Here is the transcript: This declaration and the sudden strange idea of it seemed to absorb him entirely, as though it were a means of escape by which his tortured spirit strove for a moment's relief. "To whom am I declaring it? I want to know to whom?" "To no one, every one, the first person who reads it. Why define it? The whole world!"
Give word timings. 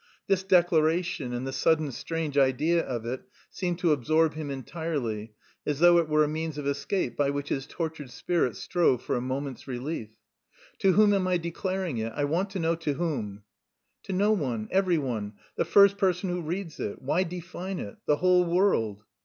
This 0.25 0.41
declaration 0.41 1.31
and 1.31 1.45
the 1.45 1.51
sudden 1.51 1.91
strange 1.91 2.35
idea 2.35 2.83
of 2.83 3.05
it 3.05 3.21
seemed 3.51 3.77
to 3.77 3.91
absorb 3.91 4.33
him 4.33 4.49
entirely, 4.49 5.35
as 5.63 5.77
though 5.77 5.99
it 5.99 6.09
were 6.09 6.23
a 6.23 6.27
means 6.27 6.57
of 6.57 6.65
escape 6.65 7.15
by 7.15 7.29
which 7.29 7.49
his 7.49 7.67
tortured 7.67 8.09
spirit 8.09 8.55
strove 8.55 9.03
for 9.03 9.15
a 9.15 9.21
moment's 9.21 9.67
relief. 9.67 10.09
"To 10.79 10.93
whom 10.93 11.13
am 11.13 11.27
I 11.27 11.37
declaring 11.37 11.99
it? 11.99 12.13
I 12.15 12.23
want 12.23 12.49
to 12.49 12.57
know 12.59 12.73
to 12.77 12.93
whom?" 12.95 13.43
"To 14.01 14.11
no 14.13 14.31
one, 14.31 14.67
every 14.71 14.97
one, 14.97 15.33
the 15.55 15.65
first 15.65 15.99
person 15.99 16.31
who 16.31 16.41
reads 16.41 16.79
it. 16.79 16.99
Why 16.99 17.21
define 17.21 17.77
it? 17.77 17.97
The 18.07 18.15
whole 18.17 18.43
world!" 18.45 19.03